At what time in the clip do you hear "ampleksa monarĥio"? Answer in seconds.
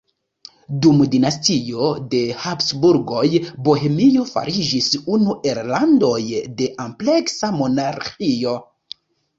6.89-8.59